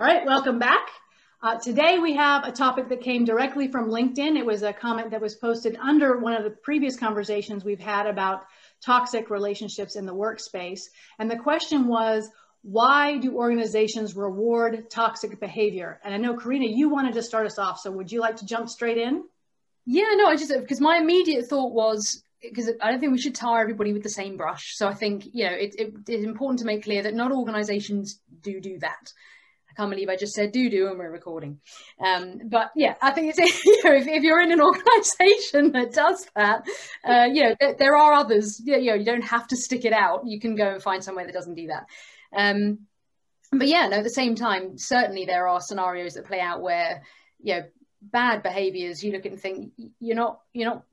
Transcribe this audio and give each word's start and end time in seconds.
All 0.00 0.06
right, 0.06 0.24
welcome 0.24 0.58
back. 0.58 0.88
Uh, 1.42 1.58
today 1.58 1.98
we 1.98 2.14
have 2.14 2.44
a 2.44 2.52
topic 2.52 2.88
that 2.88 3.02
came 3.02 3.26
directly 3.26 3.68
from 3.68 3.90
LinkedIn. 3.90 4.38
It 4.38 4.46
was 4.46 4.62
a 4.62 4.72
comment 4.72 5.10
that 5.10 5.20
was 5.20 5.34
posted 5.34 5.76
under 5.76 6.16
one 6.16 6.32
of 6.32 6.42
the 6.42 6.48
previous 6.48 6.96
conversations 6.96 7.66
we've 7.66 7.78
had 7.78 8.06
about 8.06 8.46
toxic 8.82 9.28
relationships 9.28 9.96
in 9.96 10.06
the 10.06 10.14
workspace. 10.14 10.84
And 11.18 11.30
the 11.30 11.36
question 11.36 11.86
was, 11.86 12.30
why 12.62 13.18
do 13.18 13.36
organizations 13.36 14.16
reward 14.16 14.88
toxic 14.88 15.38
behavior? 15.38 16.00
And 16.02 16.14
I 16.14 16.16
know, 16.16 16.34
Karina, 16.34 16.64
you 16.64 16.88
wanted 16.88 17.12
to 17.12 17.22
start 17.22 17.44
us 17.44 17.58
off. 17.58 17.78
So 17.78 17.90
would 17.90 18.10
you 18.10 18.20
like 18.20 18.36
to 18.36 18.46
jump 18.46 18.70
straight 18.70 18.96
in? 18.96 19.24
Yeah, 19.84 20.08
no, 20.14 20.28
I 20.28 20.36
just, 20.36 20.50
because 20.58 20.80
my 20.80 20.96
immediate 20.96 21.44
thought 21.44 21.74
was, 21.74 22.24
because 22.40 22.70
I 22.80 22.90
don't 22.90 23.00
think 23.00 23.12
we 23.12 23.20
should 23.20 23.34
tar 23.34 23.60
everybody 23.60 23.92
with 23.92 24.02
the 24.02 24.08
same 24.08 24.38
brush. 24.38 24.76
So 24.76 24.88
I 24.88 24.94
think, 24.94 25.26
you 25.34 25.44
know, 25.44 25.52
it, 25.52 25.74
it, 25.78 25.92
it's 26.08 26.24
important 26.24 26.60
to 26.60 26.64
make 26.64 26.84
clear 26.84 27.02
that 27.02 27.12
not 27.12 27.32
organizations 27.32 28.18
do 28.40 28.62
do 28.62 28.78
that. 28.78 29.12
Can't 29.80 29.90
believe 29.90 30.10
I 30.10 30.16
just 30.16 30.34
said 30.34 30.52
do 30.52 30.68
do 30.68 30.88
and 30.88 30.98
we're 30.98 31.10
recording. 31.10 31.58
Um, 32.04 32.38
but 32.50 32.70
yeah, 32.76 32.96
I 33.00 33.12
think 33.12 33.34
it's 33.34 33.64
you 33.64 33.82
know 33.82 33.94
if, 33.94 34.06
if 34.06 34.22
you're 34.22 34.42
in 34.42 34.52
an 34.52 34.60
organisation 34.60 35.72
that 35.72 35.94
does 35.94 36.26
that, 36.36 36.66
uh, 37.02 37.28
you 37.32 37.44
know 37.44 37.54
there, 37.58 37.76
there, 37.78 37.96
are 37.96 38.12
others. 38.12 38.60
You 38.62 38.76
know 38.76 38.94
you 38.94 39.06
don't 39.06 39.22
have 39.22 39.48
to 39.48 39.56
stick 39.56 39.86
it 39.86 39.94
out. 39.94 40.26
You 40.26 40.38
can 40.38 40.54
go 40.54 40.68
and 40.68 40.82
find 40.82 41.02
somewhere 41.02 41.24
that 41.24 41.32
doesn't 41.32 41.54
do 41.54 41.68
that. 41.68 41.86
Um, 42.36 42.80
but 43.50 43.68
yeah, 43.68 43.88
no. 43.88 43.96
At 43.96 44.04
the 44.04 44.10
same 44.10 44.34
time, 44.34 44.76
certainly 44.76 45.24
there 45.24 45.48
are 45.48 45.62
scenarios 45.62 46.12
that 46.12 46.26
play 46.26 46.40
out 46.40 46.60
where 46.60 47.02
you 47.42 47.54
know 47.54 47.62
bad 48.02 48.42
behaviours. 48.42 49.02
You 49.02 49.12
look 49.12 49.24
at 49.24 49.32
and 49.32 49.40
think 49.40 49.72
you're 49.98 50.14
not 50.14 50.42
you're 50.52 50.68
not. 50.68 50.84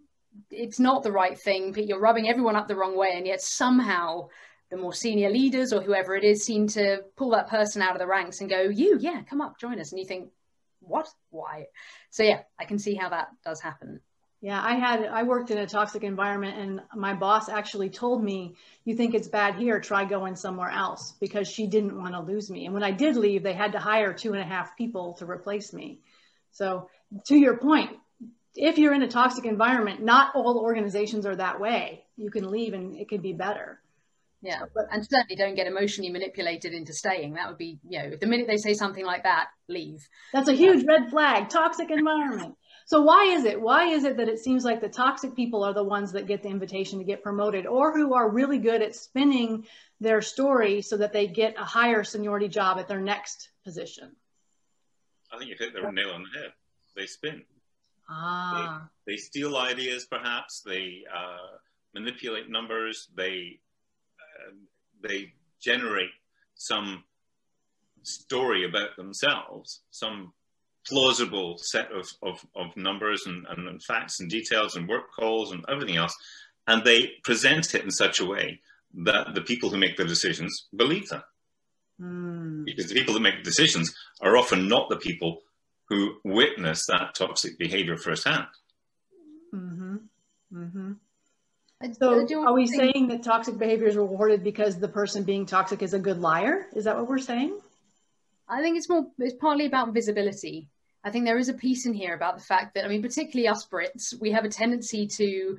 It's 0.49 0.79
not 0.79 1.03
the 1.03 1.11
right 1.11 1.37
thing. 1.37 1.73
But 1.73 1.87
you're 1.87 1.99
rubbing 1.99 2.29
everyone 2.29 2.55
up 2.55 2.69
the 2.69 2.77
wrong 2.77 2.95
way, 2.95 3.09
and 3.15 3.27
yet 3.27 3.41
somehow 3.41 4.29
the 4.69 4.77
more 4.77 4.93
senior 4.93 5.29
leaders 5.29 5.71
or 5.71 5.81
whoever 5.81 6.15
it 6.15 6.23
is 6.23 6.45
seem 6.45 6.67
to 6.67 7.03
pull 7.15 7.31
that 7.31 7.47
person 7.47 7.81
out 7.81 7.93
of 7.93 7.99
the 7.99 8.07
ranks 8.07 8.41
and 8.41 8.49
go, 8.49 8.61
you, 8.63 8.97
yeah, 8.99 9.21
come 9.23 9.41
up, 9.41 9.59
join 9.59 9.79
us. 9.79 9.91
And 9.91 9.99
you 9.99 10.05
think, 10.05 10.29
what? 10.81 11.07
Why? 11.29 11.67
So 12.09 12.23
yeah, 12.23 12.41
I 12.59 12.65
can 12.65 12.79
see 12.79 12.95
how 12.95 13.09
that 13.09 13.29
does 13.45 13.61
happen. 13.61 14.01
Yeah, 14.39 14.61
I 14.61 14.75
had 14.75 15.03
I 15.05 15.23
worked 15.23 15.49
in 15.49 15.57
a 15.57 15.65
toxic 15.65 16.03
environment 16.03 16.59
and 16.59 16.81
my 16.95 17.15
boss 17.15 17.49
actually 17.49 17.89
told 17.89 18.23
me, 18.23 18.55
you 18.85 18.95
think 18.95 19.15
it's 19.15 19.27
bad 19.27 19.55
here, 19.55 19.79
try 19.79 20.05
going 20.05 20.35
somewhere 20.35 20.69
else 20.69 21.13
because 21.19 21.47
she 21.47 21.65
didn't 21.65 21.99
want 21.99 22.13
to 22.13 22.21
lose 22.21 22.49
me. 22.49 22.65
And 22.65 22.73
when 22.73 22.83
I 22.83 22.91
did 22.91 23.15
leave, 23.15 23.41
they 23.41 23.53
had 23.53 23.71
to 23.71 23.79
hire 23.79 24.13
two 24.13 24.33
and 24.33 24.41
a 24.41 24.45
half 24.45 24.77
people 24.77 25.13
to 25.15 25.25
replace 25.25 25.73
me. 25.73 26.01
So 26.51 26.89
to 27.25 27.35
your 27.35 27.57
point, 27.57 27.91
if 28.53 28.77
you're 28.77 28.93
in 28.93 29.01
a 29.01 29.07
toxic 29.07 29.45
environment, 29.45 30.03
not 30.03 30.35
all 30.35 30.59
organizations 30.59 31.25
are 31.25 31.35
that 31.35 31.59
way. 31.59 32.03
You 32.15 32.29
can 32.29 32.49
leave 32.49 32.73
and 32.73 32.95
it 32.95 33.09
can 33.09 33.21
be 33.21 33.33
better. 33.33 33.79
Yeah, 34.41 34.61
but, 34.73 34.85
and 34.91 35.03
certainly 35.03 35.35
don't 35.35 35.55
get 35.55 35.65
emotionally 35.65 36.11
manipulated 36.11 36.71
into 36.71 36.93
staying. 36.93 37.33
That 37.33 37.47
would 37.47 37.57
be, 37.57 37.79
you 37.89 37.97
know, 37.97 38.15
the 38.15 38.27
minute 38.27 38.47
they 38.47 38.57
say 38.57 38.75
something 38.75 39.03
like 39.03 39.23
that, 39.23 39.47
leave. 39.67 40.07
That's 40.31 40.47
a 40.47 40.53
huge 40.53 40.85
red 40.85 41.09
flag. 41.09 41.49
Toxic 41.49 41.89
environment. 41.89 42.55
So 42.85 43.01
why 43.01 43.33
is 43.33 43.45
it? 43.45 43.59
Why 43.59 43.87
is 43.87 44.03
it 44.03 44.17
that 44.17 44.29
it 44.29 44.39
seems 44.39 44.63
like 44.63 44.79
the 44.79 44.89
toxic 44.89 45.35
people 45.35 45.63
are 45.63 45.73
the 45.73 45.83
ones 45.83 46.11
that 46.11 46.27
get 46.27 46.43
the 46.43 46.49
invitation 46.49 46.99
to 46.99 47.05
get 47.05 47.23
promoted, 47.23 47.65
or 47.65 47.97
who 47.97 48.13
are 48.13 48.29
really 48.29 48.59
good 48.59 48.81
at 48.81 48.95
spinning 48.95 49.65
their 49.99 50.21
story 50.21 50.81
so 50.81 50.97
that 50.97 51.13
they 51.13 51.27
get 51.27 51.55
a 51.57 51.65
higher 51.65 52.03
seniority 52.03 52.47
job 52.47 52.77
at 52.77 52.87
their 52.87 53.01
next 53.01 53.49
position? 53.65 54.15
I 55.33 55.37
think 55.37 55.49
you 55.49 55.55
hit 55.59 55.73
the 55.73 55.91
nail 55.91 56.11
on 56.11 56.23
the 56.23 56.39
head. 56.39 56.53
They 56.95 57.07
spin. 57.07 57.43
Ah. 58.09 58.87
They, 59.05 59.13
they 59.13 59.17
steal 59.17 59.57
ideas, 59.57 60.05
perhaps. 60.05 60.61
They 60.61 61.03
uh, 61.13 61.57
manipulate 61.93 62.49
numbers. 62.49 63.09
They 63.17 63.59
they 65.01 65.33
generate 65.61 66.11
some 66.55 67.03
story 68.03 68.65
about 68.65 68.95
themselves, 68.95 69.81
some 69.91 70.33
plausible 70.87 71.57
set 71.57 71.91
of, 71.91 72.07
of, 72.23 72.45
of 72.55 72.75
numbers 72.77 73.23
and, 73.25 73.45
and, 73.49 73.83
facts 73.83 74.19
and 74.19 74.29
details 74.29 74.75
and 74.75 74.87
work 74.87 75.11
calls 75.13 75.51
and 75.51 75.63
everything 75.67 75.97
else, 75.97 76.15
and 76.67 76.83
they 76.83 77.11
present 77.23 77.75
it 77.75 77.83
in 77.83 77.91
such 77.91 78.19
a 78.19 78.25
way 78.25 78.59
that 78.93 79.35
the 79.35 79.41
people 79.41 79.69
who 79.69 79.77
make 79.77 79.97
the 79.97 80.05
decisions 80.05 80.67
believe 80.75 81.07
them. 81.09 81.23
Mm. 82.01 82.65
Because 82.65 82.87
the 82.87 82.95
people 82.95 83.13
that 83.13 83.21
make 83.21 83.43
decisions 83.43 83.93
are 84.21 84.37
often 84.37 84.67
not 84.67 84.89
the 84.89 84.97
people 84.97 85.41
who 85.89 86.15
witness 86.23 86.85
that 86.87 87.15
toxic 87.15 87.57
behavior 87.57 87.97
firsthand. 87.97 88.47
Mm-hmm. 89.53 89.95
Mm-hmm. 90.53 90.91
So 91.99 92.25
are 92.43 92.53
we 92.53 92.67
think... 92.67 92.81
saying 92.81 93.07
that 93.09 93.23
toxic 93.23 93.57
behavior 93.57 93.87
is 93.87 93.95
rewarded 93.95 94.43
because 94.43 94.79
the 94.79 94.87
person 94.87 95.23
being 95.23 95.45
toxic 95.45 95.83
is 95.83 95.93
a 95.93 95.99
good 95.99 96.19
liar? 96.19 96.65
Is 96.75 96.85
that 96.85 96.95
what 96.95 97.07
we're 97.07 97.19
saying? 97.19 97.59
I 98.49 98.61
think 98.61 98.77
it's 98.77 98.89
more, 98.89 99.05
it's 99.19 99.35
partly 99.35 99.65
about 99.65 99.93
visibility. 99.93 100.69
I 101.03 101.11
think 101.11 101.25
there 101.25 101.37
is 101.37 101.49
a 101.49 101.53
piece 101.53 101.85
in 101.85 101.93
here 101.93 102.15
about 102.15 102.37
the 102.37 102.43
fact 102.43 102.73
that, 102.73 102.83
I 102.83 102.87
mean, 102.87 103.01
particularly 103.03 103.47
us 103.47 103.67
Brits, 103.67 104.19
we 104.19 104.31
have 104.31 104.43
a 104.43 104.49
tendency 104.49 105.07
to 105.07 105.57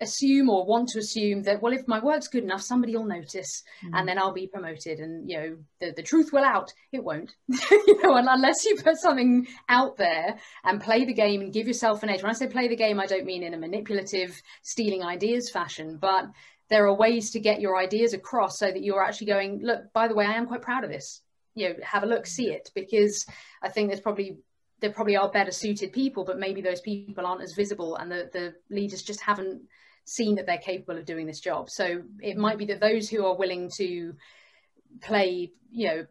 assume 0.00 0.48
or 0.48 0.64
want 0.64 0.88
to 0.88 0.98
assume 0.98 1.42
that 1.42 1.60
well 1.60 1.72
if 1.72 1.86
my 1.88 1.98
work's 1.98 2.28
good 2.28 2.44
enough 2.44 2.62
somebody 2.62 2.96
will 2.96 3.04
notice 3.04 3.64
mm. 3.84 3.90
and 3.94 4.08
then 4.08 4.16
i'll 4.16 4.32
be 4.32 4.46
promoted 4.46 5.00
and 5.00 5.28
you 5.28 5.36
know 5.36 5.56
the, 5.80 5.92
the 5.96 6.02
truth 6.02 6.32
will 6.32 6.44
out. 6.44 6.72
It 6.92 7.04
won't. 7.04 7.34
You 7.70 8.02
know 8.02 8.16
unless 8.16 8.64
you 8.64 8.76
put 8.76 8.96
something 8.96 9.46
out 9.68 9.96
there 9.96 10.38
and 10.64 10.80
play 10.80 11.04
the 11.04 11.14
game 11.14 11.40
and 11.40 11.52
give 11.52 11.66
yourself 11.66 12.02
an 12.02 12.10
edge. 12.10 12.22
When 12.22 12.30
i 12.30 12.34
say 12.34 12.46
play 12.46 12.68
the 12.68 12.76
game 12.76 13.00
i 13.00 13.06
don't 13.06 13.26
mean 13.26 13.42
in 13.42 13.54
a 13.54 13.58
manipulative 13.58 14.40
stealing 14.62 15.02
ideas 15.02 15.50
fashion 15.50 15.98
but 16.00 16.26
there 16.68 16.86
are 16.86 16.94
ways 16.94 17.30
to 17.30 17.40
get 17.40 17.60
your 17.60 17.78
ideas 17.78 18.12
across 18.12 18.58
so 18.58 18.66
that 18.66 18.82
you're 18.82 19.02
actually 19.02 19.26
going 19.26 19.60
look 19.62 19.92
by 19.92 20.08
the 20.08 20.14
way 20.14 20.26
i 20.26 20.34
am 20.34 20.46
quite 20.46 20.62
proud 20.62 20.84
of 20.84 20.90
this. 20.90 21.22
You 21.54 21.70
know 21.70 21.74
have 21.82 22.02
a 22.02 22.06
look 22.06 22.26
see 22.26 22.50
it 22.50 22.70
because 22.74 23.26
i 23.62 23.68
think 23.68 23.88
there's 23.88 24.00
probably 24.00 24.38
there 24.80 24.92
probably 24.92 25.16
are 25.16 25.30
better 25.30 25.50
suited 25.50 25.92
people 25.92 26.24
but 26.24 26.38
maybe 26.38 26.60
those 26.60 26.80
people 26.80 27.26
aren't 27.26 27.42
as 27.42 27.54
visible 27.54 27.96
and 27.96 28.10
the, 28.10 28.30
the 28.32 28.54
leaders 28.70 29.02
just 29.02 29.20
haven't 29.20 29.62
seen 30.08 30.36
that 30.36 30.46
they're 30.46 30.58
capable 30.58 30.98
of 30.98 31.04
doing 31.04 31.26
this 31.26 31.40
job. 31.40 31.70
So 31.70 32.02
it 32.20 32.36
might 32.36 32.58
be 32.58 32.66
that 32.66 32.80
those 32.80 33.08
who 33.08 33.24
are 33.26 33.36
willing 33.36 33.70
to 33.76 34.14
play, 35.00 35.52
you 35.70 35.86
know, 35.86 36.06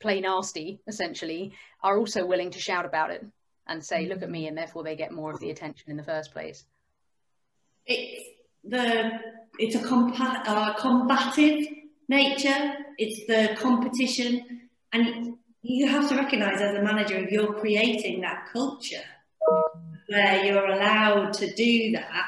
play 0.00 0.20
nasty 0.20 0.80
essentially 0.86 1.52
are 1.82 1.98
also 1.98 2.26
willing 2.26 2.50
to 2.50 2.60
shout 2.60 2.84
about 2.84 3.10
it 3.10 3.24
and 3.66 3.84
say, 3.84 4.06
look 4.06 4.22
at 4.22 4.30
me, 4.30 4.46
and 4.46 4.56
therefore 4.56 4.82
they 4.82 4.96
get 4.96 5.12
more 5.12 5.30
of 5.30 5.40
the 5.40 5.50
attention 5.50 5.90
in 5.90 5.96
the 5.96 6.02
first 6.02 6.32
place. 6.32 6.64
It's 7.86 8.22
the 8.64 9.10
it's 9.58 9.74
a 9.74 9.78
compa- 9.78 10.42
uh, 10.46 10.74
combative 10.74 11.66
nature. 12.08 12.74
It's 12.98 13.26
the 13.26 13.56
competition, 13.60 14.68
and 14.92 15.36
you 15.62 15.88
have 15.88 16.08
to 16.10 16.16
recognise 16.16 16.60
as 16.60 16.76
a 16.76 16.82
manager 16.82 17.16
if 17.16 17.30
you're 17.30 17.54
creating 17.54 18.20
that 18.22 18.48
culture 18.52 19.04
where 20.08 20.44
you're 20.44 20.66
allowed 20.66 21.32
to 21.32 21.54
do 21.54 21.92
that 21.92 22.26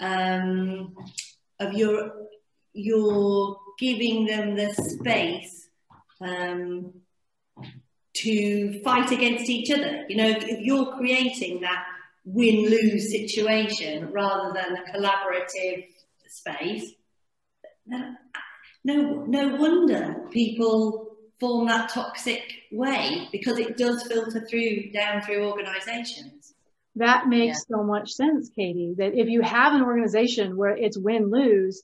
um, 0.00 0.94
of 1.60 1.74
your 1.74 2.12
you're 2.72 3.56
giving 3.78 4.26
them 4.26 4.54
the 4.54 4.72
space 4.74 5.68
um, 6.20 6.92
to 8.14 8.80
fight 8.82 9.10
against 9.10 9.48
each 9.48 9.70
other. 9.70 10.04
You 10.08 10.16
know, 10.16 10.28
if 10.28 10.60
you're 10.60 10.96
creating 10.96 11.60
that 11.62 11.84
win-lose 12.24 13.10
situation 13.10 14.12
rather 14.12 14.52
than 14.52 14.76
a 14.76 14.96
collaborative 14.96 15.86
space, 16.28 16.92
no, 17.86 19.24
no 19.26 19.56
wonder 19.56 20.26
people 20.30 21.16
form 21.40 21.68
that 21.68 21.90
toxic 21.90 22.42
way 22.72 23.28
because 23.32 23.58
it 23.58 23.76
does 23.76 24.02
filter 24.04 24.44
through 24.46 24.90
down 24.90 25.22
through 25.22 25.48
organisations. 25.48 26.37
That 26.96 27.28
makes 27.28 27.64
yeah. 27.68 27.76
so 27.76 27.84
much 27.84 28.10
sense, 28.12 28.50
Katy, 28.54 28.94
that 28.98 29.14
if 29.14 29.28
you 29.28 29.42
have 29.42 29.74
an 29.74 29.82
organization 29.82 30.56
where 30.56 30.76
it's 30.76 30.98
win 30.98 31.30
lose, 31.30 31.82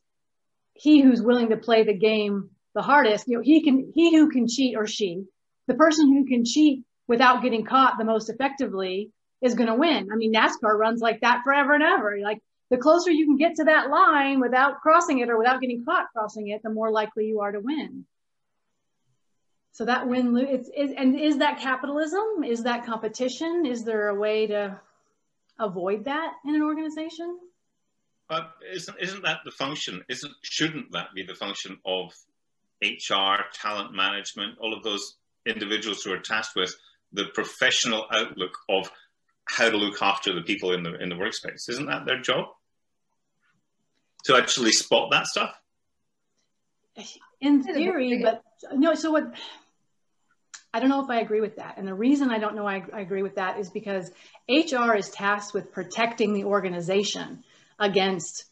he 0.75 1.01
who's 1.01 1.23
willing 1.23 1.51
to 1.51 1.57
play 1.57 1.85
the 1.85 1.97
game 1.97 2.51
the 2.75 2.83
hardest, 2.83 3.29
you 3.29 3.37
know, 3.37 3.43
he 3.43 3.63
can, 3.63 3.93
he 3.95 4.17
who 4.17 4.29
can 4.31 4.49
cheat 4.49 4.77
or 4.77 4.87
she, 4.87 5.25
the 5.69 5.75
person 5.75 6.13
who 6.13 6.27
can 6.27 6.45
cheat 6.45 6.85
without 7.07 7.43
getting 7.43 7.65
caught 7.65 7.99
the 7.99 8.05
most 8.05 8.29
effectively 8.29 9.11
is 9.41 9.55
going 9.55 9.69
to 9.69 9.75
win. 9.75 10.09
I 10.13 10.17
mean, 10.17 10.33
NASCAR 10.33 10.77
runs 10.77 11.01
like 11.01 11.21
that 11.21 11.43
forever 11.45 11.75
and 11.75 11.83
ever. 11.83 12.19
Like 12.23 12.41
the 12.71 12.79
closer 12.79 13.11
you 13.11 13.27
can 13.27 13.37
get 13.37 13.57
to 13.57 13.65
that 13.65 13.91
line 13.91 14.41
without 14.41 14.81
crossing 14.81 15.21
it 15.21 15.31
or 15.31 15.39
without 15.39 15.61
getting 15.61 15.85
caught 15.85 16.07
crossing 16.13 16.49
it, 16.49 16.63
the 16.63 16.71
more 16.71 16.91
likely 16.91 17.27
you 17.27 17.41
are 17.41 17.53
to 17.53 17.61
win. 17.61 18.07
So 19.73 19.85
that 19.85 20.09
win 20.09 20.33
lose, 20.33 20.49
it's, 20.51 20.71
is, 20.77 20.93
and 20.97 21.19
is 21.19 21.39
that 21.39 21.61
capitalism? 21.61 22.45
Is 22.45 22.63
that 22.63 22.87
competition? 22.87 23.67
Is 23.67 23.85
there 23.85 24.09
a 24.09 24.15
way 24.15 24.47
to 24.49 24.81
avoid 25.59 26.05
that 26.05 26.35
in 26.45 26.55
an 26.55 26.63
organization? 26.63 27.39
But 28.29 28.53
isn't 28.73 28.97
isn't 29.01 29.23
that 29.25 29.41
the 29.45 29.51
function? 29.51 30.03
Isn't 30.09 30.33
shouldn't 30.43 30.93
that 30.93 31.09
be 31.15 31.25
the 31.25 31.35
function 31.35 31.79
of 31.85 32.13
HR, 32.83 33.45
talent 33.53 33.95
management, 33.95 34.59
all 34.61 34.75
of 34.75 34.83
those 34.83 35.17
individuals 35.47 36.03
who 36.03 36.13
are 36.13 36.19
tasked 36.19 36.57
with 36.57 36.75
the 37.13 37.27
professional 37.35 38.07
outlook 38.13 38.57
of 38.69 38.91
how 39.47 39.69
to 39.69 39.77
look 39.77 40.01
after 40.03 40.35
the 40.35 40.43
people 40.43 40.73
in 40.73 40.83
the 40.83 40.95
in 41.03 41.11
the 41.11 41.15
workspace? 41.15 41.69
Isn't 41.69 41.87
that 41.87 42.07
their 42.07 42.21
job? 42.21 42.47
To 44.25 44.37
actually 44.37 44.73
spot 44.73 45.11
that 45.11 45.27
stuff? 45.27 45.55
In 47.41 47.63
theory, 47.63 48.23
but 48.23 48.43
no. 48.73 48.95
So 48.95 49.11
what? 49.11 49.35
I 50.75 50.81
don't 50.81 50.89
know 50.89 51.05
if 51.05 51.09
I 51.09 51.21
agree 51.21 51.41
with 51.41 51.55
that. 51.57 51.79
And 51.79 51.87
the 51.87 51.95
reason 51.95 52.31
I 52.31 52.39
don't 52.39 52.57
know 52.57 52.67
I, 52.67 52.83
I 52.93 53.01
agree 53.01 53.23
with 53.23 53.37
that 53.37 53.61
is 53.61 53.71
because 53.71 54.11
HR 54.49 54.97
is 54.97 55.09
tasked 55.09 55.55
with 55.55 55.73
protecting 55.73 56.35
the 56.35 56.45
organization 56.45 57.45
against 57.79 58.47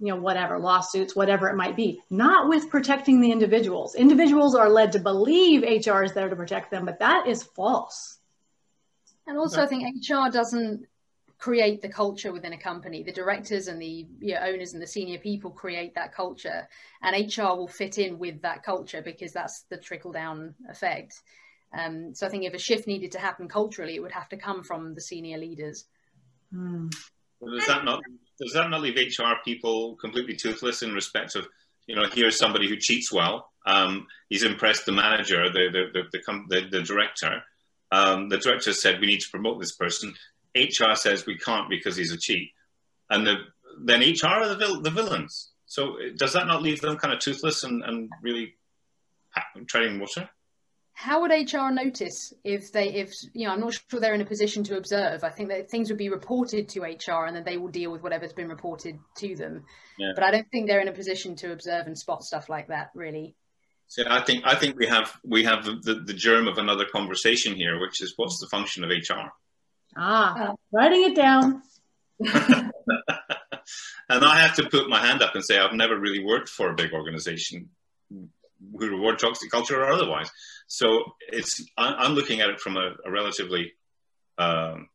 you 0.00 0.08
know 0.08 0.16
whatever 0.16 0.60
lawsuits 0.60 1.16
whatever 1.16 1.48
it 1.48 1.56
might 1.56 1.74
be 1.74 2.00
not 2.08 2.48
with 2.48 2.70
protecting 2.70 3.20
the 3.20 3.32
individuals 3.32 3.96
individuals 3.96 4.54
are 4.54 4.68
led 4.68 4.92
to 4.92 5.00
believe 5.00 5.62
hr 5.62 6.04
is 6.04 6.12
there 6.12 6.28
to 6.28 6.36
protect 6.36 6.70
them 6.70 6.84
but 6.84 7.00
that 7.00 7.26
is 7.26 7.42
false 7.42 8.18
and 9.26 9.36
also 9.36 9.60
i 9.60 9.66
think 9.66 9.82
hr 10.08 10.30
doesn't 10.30 10.86
create 11.42 11.82
the 11.82 11.88
culture 11.88 12.32
within 12.32 12.52
a 12.52 12.58
company. 12.58 13.02
The 13.02 13.10
directors 13.10 13.66
and 13.66 13.82
the 13.82 14.06
you 14.20 14.34
know, 14.34 14.40
owners 14.44 14.74
and 14.74 14.80
the 14.80 14.86
senior 14.86 15.18
people 15.18 15.50
create 15.50 15.96
that 15.96 16.14
culture, 16.14 16.68
and 17.02 17.36
HR 17.36 17.56
will 17.56 17.66
fit 17.66 17.98
in 17.98 18.20
with 18.20 18.42
that 18.42 18.62
culture 18.62 19.02
because 19.02 19.32
that's 19.32 19.64
the 19.68 19.76
trickle 19.76 20.12
down 20.12 20.54
effect. 20.68 21.20
Um, 21.74 22.14
so 22.14 22.26
I 22.26 22.30
think 22.30 22.44
if 22.44 22.54
a 22.54 22.58
shift 22.58 22.86
needed 22.86 23.12
to 23.12 23.18
happen 23.18 23.48
culturally, 23.48 23.96
it 23.96 24.02
would 24.02 24.12
have 24.12 24.28
to 24.30 24.36
come 24.36 24.62
from 24.62 24.94
the 24.94 25.00
senior 25.00 25.38
leaders. 25.38 25.86
Mm. 26.54 26.92
Well, 27.40 27.54
does 27.54 27.66
that 27.66 27.84
not 27.84 28.02
does 28.40 28.52
that 28.52 28.70
not 28.70 28.80
leave 28.80 28.96
HR 28.96 29.34
people 29.44 29.96
completely 29.96 30.36
toothless 30.36 30.82
in 30.82 30.92
respect 30.92 31.34
of 31.34 31.46
you 31.86 31.96
know 31.96 32.06
here's 32.12 32.36
somebody 32.38 32.68
who 32.68 32.76
cheats 32.76 33.12
well. 33.12 33.50
Um, 33.66 34.06
he's 34.28 34.44
impressed 34.44 34.86
the 34.86 34.92
manager, 34.92 35.50
the 35.50 35.68
the 35.72 35.84
the, 35.92 36.02
the, 36.12 36.44
the, 36.48 36.68
the 36.78 36.82
director. 36.82 37.42
Um, 37.90 38.28
the 38.28 38.38
director 38.38 38.72
said 38.72 39.00
we 39.00 39.06
need 39.06 39.20
to 39.20 39.30
promote 39.30 39.60
this 39.60 39.72
person. 39.72 40.14
HR 40.54 40.94
says 40.94 41.26
we 41.26 41.38
can't 41.38 41.68
because 41.68 41.96
he's 41.96 42.12
a 42.12 42.18
cheat, 42.18 42.50
and 43.10 43.26
the, 43.26 43.36
then 43.84 44.00
HR 44.00 44.26
are 44.26 44.48
the, 44.48 44.56
vil- 44.56 44.82
the 44.82 44.90
villains. 44.90 45.50
So 45.66 45.96
does 46.16 46.34
that 46.34 46.46
not 46.46 46.62
leave 46.62 46.80
them 46.80 46.96
kind 46.96 47.14
of 47.14 47.20
toothless 47.20 47.64
and, 47.64 47.82
and 47.82 48.10
really 48.22 48.54
treading 49.66 49.98
water? 49.98 50.28
How 51.02 51.20
would 51.22 51.32
HR 51.32 51.72
notice 51.72 52.32
if 52.44 52.70
they, 52.70 52.94
if 52.94 53.12
you 53.34 53.48
know, 53.48 53.54
I'm 53.54 53.60
not 53.60 53.74
sure 53.74 53.98
they're 53.98 54.14
in 54.14 54.20
a 54.20 54.24
position 54.24 54.62
to 54.64 54.76
observe. 54.76 55.24
I 55.24 55.30
think 55.30 55.48
that 55.48 55.68
things 55.68 55.88
would 55.88 55.98
be 55.98 56.08
reported 56.08 56.68
to 56.70 56.82
HR, 56.82 57.26
and 57.26 57.34
then 57.34 57.42
they 57.42 57.56
will 57.56 57.72
deal 57.72 57.90
with 57.90 58.04
whatever's 58.04 58.32
been 58.32 58.48
reported 58.48 59.00
to 59.16 59.34
them. 59.34 59.64
Yeah. 59.98 60.12
But 60.14 60.22
I 60.22 60.30
don't 60.30 60.48
think 60.52 60.68
they're 60.68 60.80
in 60.80 60.86
a 60.86 60.92
position 60.92 61.34
to 61.36 61.50
observe 61.50 61.88
and 61.88 61.98
spot 61.98 62.22
stuff 62.22 62.48
like 62.48 62.68
that, 62.68 62.90
really. 62.94 63.34
So 63.88 64.04
I 64.08 64.20
think 64.20 64.44
I 64.46 64.54
think 64.54 64.78
we 64.78 64.86
have 64.86 65.12
we 65.24 65.42
have 65.42 65.64
the, 65.64 66.02
the 66.06 66.14
germ 66.14 66.46
of 66.46 66.58
another 66.58 66.86
conversation 66.86 67.56
here, 67.56 67.80
which 67.80 68.00
is 68.00 68.14
what's 68.14 68.38
the 68.38 68.46
function 68.46 68.84
of 68.84 68.90
HR? 68.90 69.32
Ah, 69.96 70.54
writing 70.70 71.02
it 71.02 71.16
down. 71.16 71.62
and 72.20 72.70
I 74.08 74.38
have 74.38 74.54
to 74.54 74.68
put 74.70 74.88
my 74.88 75.04
hand 75.04 75.20
up 75.20 75.34
and 75.34 75.44
say 75.44 75.58
I've 75.58 75.74
never 75.74 75.98
really 75.98 76.22
worked 76.24 76.48
for 76.48 76.70
a 76.70 76.76
big 76.76 76.92
organization 76.92 77.70
who 78.08 78.28
reward 78.72 79.18
toxic 79.18 79.50
culture 79.50 79.82
or 79.82 79.90
otherwise. 79.90 80.30
So 80.66 81.14
it's 81.28 81.64
I'm 81.76 82.14
looking 82.14 82.40
at 82.40 82.50
it 82.50 82.60
from 82.60 82.76
a, 82.76 82.94
a 83.04 83.10
relatively 83.10 83.72
um, 84.38 84.88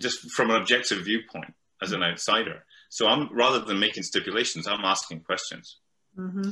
just 0.00 0.30
from 0.30 0.50
an 0.50 0.56
objective 0.56 1.04
viewpoint 1.04 1.54
as 1.82 1.92
an 1.92 2.02
outsider. 2.02 2.64
So 2.88 3.06
I'm 3.06 3.28
rather 3.34 3.60
than 3.60 3.78
making 3.78 4.02
stipulations, 4.02 4.66
I'm 4.66 4.84
asking 4.84 5.20
questions. 5.20 5.78
Mm-hmm. 6.18 6.50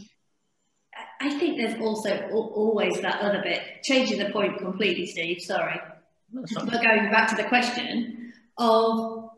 I 1.21 1.39
think 1.39 1.57
there's 1.57 1.81
also 1.81 2.29
always 2.31 3.01
that 3.01 3.21
other 3.21 3.43
bit, 3.43 3.61
changing 3.83 4.19
the 4.19 4.31
point 4.31 4.59
completely, 4.59 5.07
Steve. 5.07 5.41
Sorry 5.41 5.81
but 6.35 6.83
going 6.83 7.11
back 7.11 7.29
to 7.29 7.37
the 7.37 7.49
question 7.49 8.33
of 8.59 9.31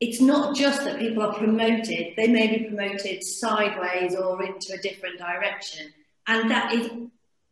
it's 0.00 0.20
not 0.20 0.54
just 0.54 0.84
that 0.84 0.98
people 0.98 1.22
are 1.22 1.34
promoted, 1.34 2.12
they 2.16 2.28
may 2.28 2.58
be 2.58 2.64
promoted 2.64 3.22
sideways 3.22 4.14
or 4.14 4.42
into 4.42 4.74
a 4.74 4.78
different 4.78 5.18
direction. 5.18 5.92
And 6.26 6.50
that 6.50 6.72
is, 6.72 6.90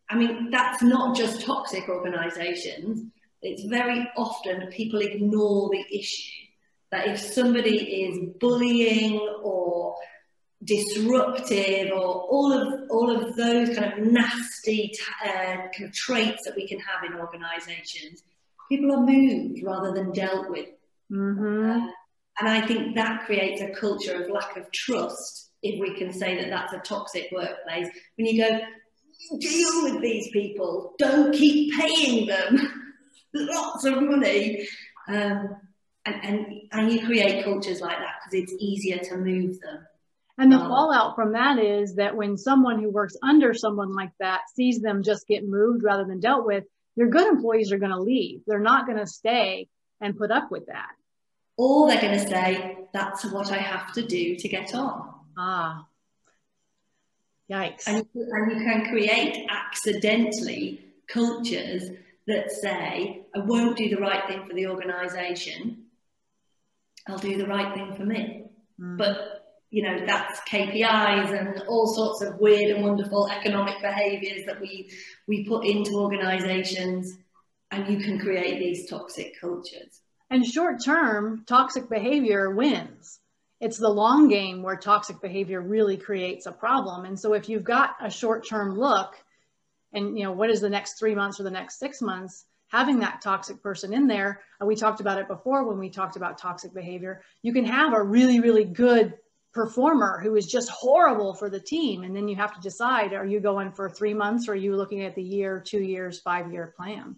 I 0.08 0.16
mean, 0.16 0.50
that's 0.50 0.82
not 0.82 1.16
just 1.16 1.42
toxic 1.42 1.88
organisations. 1.88 3.10
It's 3.42 3.64
very 3.64 4.08
often 4.16 4.66
people 4.68 5.00
ignore 5.00 5.70
the 5.70 5.84
issue 5.96 6.46
that 6.90 7.08
if 7.08 7.18
somebody 7.18 8.04
is 8.04 8.18
bullying 8.40 9.18
or 9.42 9.96
disruptive 10.62 11.90
or 11.92 12.22
all 12.22 12.52
of 12.52 12.88
all 12.90 13.10
of 13.14 13.36
those 13.36 13.76
kind 13.76 13.92
of 13.92 13.98
nasty 13.98 14.92
uh, 15.24 15.28
kind 15.28 15.84
of 15.84 15.92
traits 15.92 16.44
that 16.44 16.56
we 16.56 16.66
can 16.66 16.78
have 16.78 17.04
in 17.04 17.18
organisations, 17.18 18.22
people 18.70 18.92
are 18.92 19.04
moved 19.04 19.60
rather 19.62 19.92
than 19.92 20.12
dealt 20.12 20.48
with. 20.50 20.68
Mm-hmm. 21.12 21.70
Uh, 21.70 21.86
and 22.40 22.48
I 22.48 22.66
think 22.66 22.96
that 22.96 23.26
creates 23.26 23.60
a 23.60 23.70
culture 23.70 24.22
of 24.22 24.30
lack 24.30 24.56
of 24.56 24.70
trust, 24.72 25.43
if 25.64 25.80
we 25.80 25.94
can 25.94 26.12
say 26.12 26.36
that 26.36 26.50
that's 26.50 26.74
a 26.74 26.78
toxic 26.78 27.30
workplace. 27.32 27.88
When 28.16 28.26
you 28.26 28.42
go, 28.42 28.60
deal 29.40 29.82
with 29.84 30.02
these 30.02 30.30
people, 30.30 30.94
don't 30.98 31.32
keep 31.32 31.74
paying 31.74 32.26
them 32.26 32.92
lots 33.34 33.84
of 33.84 34.00
money. 34.02 34.68
Um, 35.08 35.56
and, 36.04 36.16
and, 36.22 36.46
and 36.70 36.92
you 36.92 37.06
create 37.06 37.44
cultures 37.44 37.80
like 37.80 37.98
that 37.98 38.16
because 38.24 38.42
it's 38.42 38.62
easier 38.62 38.98
to 38.98 39.16
move 39.16 39.58
them. 39.60 39.86
And 40.36 40.52
the 40.52 40.58
um, 40.58 40.68
fallout 40.68 41.14
from 41.14 41.32
that 41.32 41.58
is 41.58 41.94
that 41.94 42.14
when 42.14 42.36
someone 42.36 42.82
who 42.82 42.90
works 42.90 43.16
under 43.22 43.54
someone 43.54 43.94
like 43.94 44.12
that 44.20 44.42
sees 44.54 44.80
them 44.80 45.02
just 45.02 45.26
get 45.26 45.48
moved 45.48 45.82
rather 45.82 46.04
than 46.04 46.20
dealt 46.20 46.44
with, 46.44 46.64
your 46.96 47.08
good 47.08 47.26
employees 47.26 47.72
are 47.72 47.78
going 47.78 47.90
to 47.90 48.00
leave. 48.00 48.42
They're 48.46 48.58
not 48.58 48.86
going 48.86 48.98
to 48.98 49.06
stay 49.06 49.68
and 50.00 50.16
put 50.16 50.30
up 50.30 50.50
with 50.50 50.66
that. 50.66 50.90
Or 51.56 51.88
they're 51.88 52.00
going 52.00 52.18
to 52.18 52.28
say, 52.28 52.78
that's 52.92 53.24
what 53.24 53.50
I 53.50 53.58
have 53.58 53.92
to 53.94 54.02
do 54.02 54.36
to 54.36 54.48
get 54.48 54.74
on. 54.74 55.13
Ah. 55.36 55.86
Yikes. 57.50 57.86
And, 57.86 58.06
and 58.14 58.52
you 58.52 58.64
can 58.64 58.86
create 58.88 59.46
accidentally 59.50 60.84
cultures 61.06 61.90
that 62.26 62.50
say, 62.50 63.26
I 63.34 63.38
won't 63.40 63.76
do 63.76 63.88
the 63.88 64.00
right 64.00 64.26
thing 64.26 64.46
for 64.46 64.54
the 64.54 64.66
organisation, 64.68 65.84
I'll 67.06 67.18
do 67.18 67.36
the 67.36 67.46
right 67.46 67.74
thing 67.74 67.94
for 67.94 68.04
me. 68.04 68.46
Mm. 68.80 68.96
But 68.96 69.44
you 69.74 69.82
know, 69.82 70.06
that's 70.06 70.38
KPIs 70.48 71.36
and 71.36 71.64
all 71.66 71.88
sorts 71.88 72.22
of 72.22 72.38
weird 72.38 72.76
and 72.76 72.84
wonderful 72.84 73.28
economic 73.28 73.82
behaviors 73.82 74.46
that 74.46 74.60
we, 74.60 74.88
we 75.26 75.44
put 75.48 75.66
into 75.66 75.98
organizations 75.98 77.18
and 77.72 77.88
you 77.88 77.98
can 77.98 78.20
create 78.20 78.60
these 78.60 78.88
toxic 78.88 79.32
cultures. 79.40 80.00
And 80.30 80.46
short 80.46 80.84
term, 80.84 81.42
toxic 81.48 81.88
behavior 81.88 82.50
wins. 82.50 83.18
It's 83.64 83.78
the 83.78 83.88
long 83.88 84.28
game 84.28 84.62
where 84.62 84.76
toxic 84.76 85.22
behavior 85.22 85.58
really 85.58 85.96
creates 85.96 86.44
a 86.44 86.52
problem. 86.52 87.06
And 87.06 87.18
so 87.18 87.32
if 87.32 87.48
you've 87.48 87.64
got 87.64 87.96
a 87.98 88.10
short 88.10 88.46
term 88.46 88.78
look 88.78 89.14
and, 89.94 90.18
you 90.18 90.24
know, 90.24 90.32
what 90.32 90.50
is 90.50 90.60
the 90.60 90.68
next 90.68 90.98
three 90.98 91.14
months 91.14 91.40
or 91.40 91.44
the 91.44 91.50
next 91.50 91.78
six 91.78 92.02
months, 92.02 92.44
having 92.68 92.98
that 92.98 93.22
toxic 93.22 93.62
person 93.62 93.94
in 93.94 94.06
there, 94.06 94.42
uh, 94.60 94.66
we 94.66 94.76
talked 94.76 95.00
about 95.00 95.18
it 95.18 95.28
before 95.28 95.66
when 95.66 95.78
we 95.78 95.88
talked 95.88 96.16
about 96.16 96.36
toxic 96.36 96.74
behavior, 96.74 97.22
you 97.40 97.54
can 97.54 97.64
have 97.64 97.94
a 97.94 98.02
really, 98.02 98.38
really 98.38 98.66
good 98.66 99.14
performer 99.54 100.20
who 100.22 100.36
is 100.36 100.44
just 100.44 100.68
horrible 100.68 101.32
for 101.32 101.48
the 101.48 101.58
team. 101.58 102.02
And 102.02 102.14
then 102.14 102.28
you 102.28 102.36
have 102.36 102.54
to 102.54 102.60
decide, 102.60 103.14
are 103.14 103.24
you 103.24 103.40
going 103.40 103.72
for 103.72 103.88
three 103.88 104.12
months 104.12 104.46
or 104.46 104.52
are 104.52 104.56
you 104.56 104.76
looking 104.76 105.04
at 105.04 105.14
the 105.14 105.22
year, 105.22 105.58
two 105.58 105.80
years, 105.80 106.20
five 106.20 106.52
year 106.52 106.74
plan? 106.76 107.16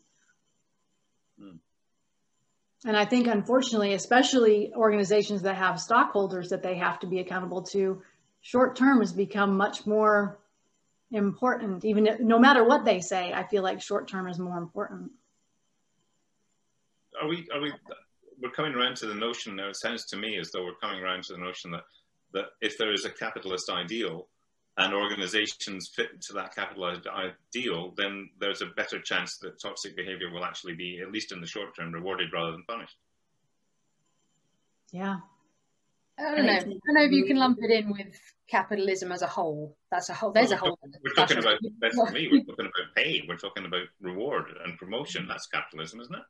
And 2.87 2.97
I 2.97 3.05
think, 3.05 3.27
unfortunately, 3.27 3.95
especially 3.95 4.73
organizations 4.73 5.43
that 5.43 5.57
have 5.57 5.81
stockholders 5.81 6.51
that 6.51 6.63
they 6.63 6.77
have 6.77 7.01
to 7.01 7.09
be 7.09 7.19
accountable 7.19 7.63
to, 7.63 8.01
short 8.43 8.77
term 8.77 9.01
has 9.01 9.13
become 9.13 9.57
much 9.57 9.87
more 9.87 10.39
important. 11.11 11.85
Even 11.85 12.07
if, 12.07 12.21
no 12.21 12.39
matter 12.39 12.63
what 12.63 12.85
they 12.85 13.01
say, 13.01 13.33
I 13.33 13.43
feel 13.43 13.65
like 13.65 13.83
short 13.83 14.07
term 14.07 14.29
is 14.29 14.39
more 14.39 14.57
important. 14.57 15.11
Are 17.21 17.27
we? 17.27 17.49
Are 17.53 17.61
we? 17.61 17.73
We're 18.41 18.51
coming 18.51 18.75
around 18.75 18.97
to 18.99 19.07
the 19.07 19.15
notion 19.15 19.57
now. 19.57 19.71
It 19.71 19.77
sounds 19.77 20.05
to 20.07 20.17
me 20.17 20.39
as 20.39 20.53
though 20.53 20.65
we're 20.65 20.77
coming 20.81 21.03
around 21.03 21.25
to 21.25 21.33
the 21.33 21.41
notion 21.41 21.73
that 21.73 21.83
that 22.35 22.45
if 22.61 22.79
there 22.79 22.93
is 22.93 23.05
a 23.05 23.11
capitalist 23.11 23.69
ideal 23.69 24.29
and 24.79 24.93
organizations 24.93 25.89
fit 25.89 26.21
to 26.23 26.35
that 26.35 26.55
capitalized 26.55 27.07
ideal, 27.07 27.95
then 27.97 28.29
there's 28.39 28.63
a 28.63 28.67
better 28.67 29.01
chance 29.01 29.39
that 29.39 29.61
toxic 29.61 29.97
behavior 29.97 30.31
will 30.31 30.45
actually 30.45 30.75
be, 30.75 31.01
at 31.01 31.11
least 31.11 31.33
in 31.33 31.41
the 31.41 31.47
short 31.47 31.75
term, 31.75 31.93
rewarded 31.93 32.33
rather 32.33 32.53
than 32.53 32.65
punished. 32.69 32.97
Yeah. 34.93 35.17
I 36.19 36.35
don't 36.35 36.47
know. 36.47 36.53
I 36.53 36.61
don't 36.61 36.81
know 36.89 37.05
if 37.05 37.13
you 37.13 37.27
can 37.27 37.37
lump 37.37 37.59
it 37.61 37.71
in 37.71 37.91
with 37.91 38.19
capitalism 38.49 39.13
as 39.13 39.23
a 39.23 39.27
whole. 39.27 39.77
That's 39.91 40.09
a 40.09 40.15
whole. 40.15 40.33
There's 40.33 40.49
well, 40.49 40.57
a 40.57 40.61
whole. 40.61 40.79
We're 41.05 41.15
talking 41.15 41.39
about 41.39 41.59
that's 41.81 41.97
me. 42.13 42.29
We're 42.33 42.41
talking 42.49 42.67
about 42.67 42.95
pay. 42.95 43.23
We're 43.29 43.37
talking 43.37 43.67
about 43.67 43.83
reward 44.01 44.47
and 44.65 44.79
promotion. 44.79 45.27
That's 45.29 45.47
capitalism, 45.47 46.01
isn't 46.01 46.15
it? 46.15 46.23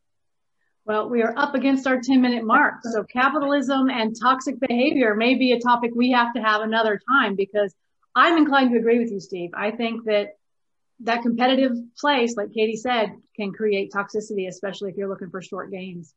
Well, 0.86 1.08
we 1.08 1.22
are 1.22 1.36
up 1.36 1.54
against 1.54 1.86
our 1.86 2.00
10 2.00 2.20
minute 2.20 2.44
mark. 2.44 2.74
So 2.82 3.04
capitalism 3.04 3.88
and 3.90 4.14
toxic 4.20 4.58
behavior 4.60 5.14
may 5.14 5.36
be 5.36 5.52
a 5.52 5.60
topic 5.60 5.92
we 5.94 6.10
have 6.12 6.32
to 6.34 6.40
have 6.40 6.62
another 6.62 7.00
time 7.08 7.36
because 7.36 7.74
I'm 8.16 8.38
inclined 8.38 8.70
to 8.72 8.78
agree 8.78 8.98
with 8.98 9.12
you, 9.12 9.20
Steve. 9.20 9.50
I 9.54 9.70
think 9.70 10.04
that 10.06 10.30
that 11.00 11.20
competitive 11.20 11.72
place, 11.98 12.34
like 12.34 12.54
Katy 12.54 12.76
said, 12.76 13.10
can 13.36 13.52
create 13.52 13.92
toxicity, 13.92 14.48
especially 14.48 14.90
if 14.90 14.96
you're 14.96 15.10
looking 15.10 15.30
for 15.30 15.42
short 15.42 15.70
gains. 15.70 16.14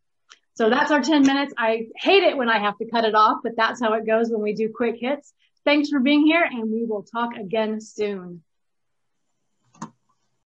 So 0.54 0.70
that's 0.70 0.92
our 0.92 1.02
10 1.02 1.24
minutes. 1.24 1.54
I 1.58 1.88
hate 1.98 2.24
it 2.24 2.38
when 2.38 2.50
I 2.50 2.60
have 2.60 2.78
to 2.78 2.90
cut 2.90 3.04
it 3.04 3.16
off, 3.16 3.40
but 3.44 3.58
that's 3.58 3.82
how 3.82 3.94
it 3.94 4.06
goes 4.08 4.30
when 4.30 4.42
we 4.42 4.54
do 4.54 4.72
quick 4.74 4.96
hits. 5.00 5.34
Thanks 5.66 5.90
for 5.90 6.00
being 6.00 6.26
here 6.26 6.44
and 6.50 6.72
we 6.72 6.86
will 6.86 7.04
talk 7.04 7.36
again 7.36 7.82
soon. 7.82 8.44